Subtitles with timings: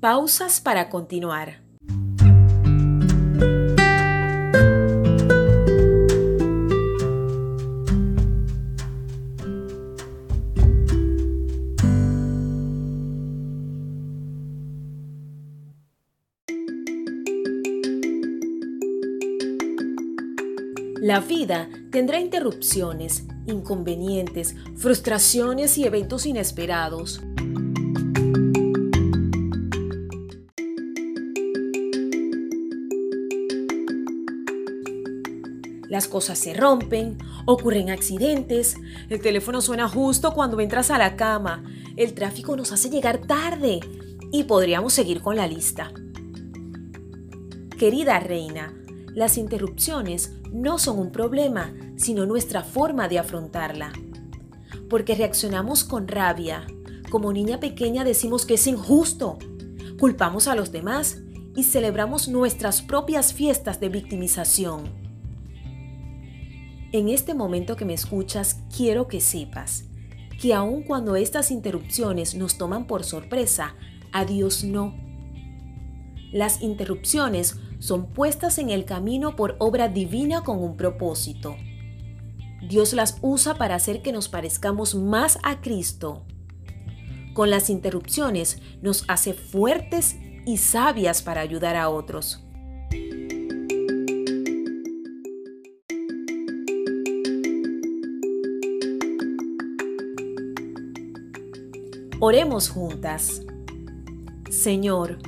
[0.00, 1.60] Pausas para continuar.
[21.00, 27.20] La vida tendrá interrupciones, inconvenientes, frustraciones y eventos inesperados.
[35.88, 37.16] Las cosas se rompen,
[37.46, 38.76] ocurren accidentes,
[39.08, 41.64] el teléfono suena justo cuando entras a la cama,
[41.96, 43.80] el tráfico nos hace llegar tarde
[44.30, 45.90] y podríamos seguir con la lista.
[47.78, 48.74] Querida reina,
[49.14, 53.92] las interrupciones no son un problema, sino nuestra forma de afrontarla.
[54.90, 56.66] Porque reaccionamos con rabia.
[57.10, 59.38] Como niña pequeña decimos que es injusto.
[59.98, 61.18] Culpamos a los demás
[61.56, 65.07] y celebramos nuestras propias fiestas de victimización.
[66.90, 69.84] En este momento que me escuchas, quiero que sepas
[70.40, 73.74] que aun cuando estas interrupciones nos toman por sorpresa,
[74.12, 74.94] a Dios no.
[76.32, 81.56] Las interrupciones son puestas en el camino por obra divina con un propósito.
[82.66, 86.24] Dios las usa para hacer que nos parezcamos más a Cristo.
[87.34, 92.47] Con las interrupciones nos hace fuertes y sabias para ayudar a otros.
[102.20, 103.42] Oremos juntas.
[104.50, 105.18] Señor,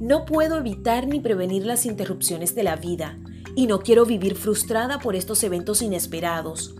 [0.00, 3.16] no puedo evitar ni prevenir las interrupciones de la vida
[3.54, 6.74] y no quiero vivir frustrada por estos eventos inesperados.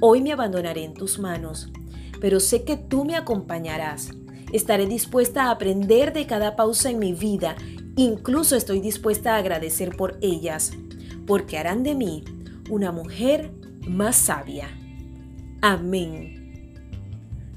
[0.00, 1.72] Hoy me abandonaré en tus manos,
[2.20, 4.10] pero sé que tú me acompañarás.
[4.52, 7.56] Estaré dispuesta a aprender de cada pausa en mi vida,
[7.96, 10.70] incluso estoy dispuesta a agradecer por ellas,
[11.26, 12.22] porque harán de mí
[12.70, 13.50] una mujer
[13.88, 14.68] más sabia.
[15.62, 16.43] Amén.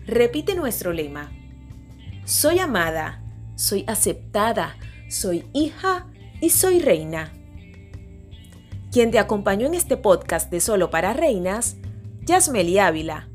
[0.07, 1.31] Repite nuestro lema.
[2.25, 3.23] Soy amada
[3.57, 4.77] soy aceptada,
[5.09, 6.05] soy hija
[6.39, 7.33] y soy reina.
[8.91, 11.77] Quien te acompañó en este podcast de Solo para Reinas,
[12.21, 13.27] Yasmeli Ávila.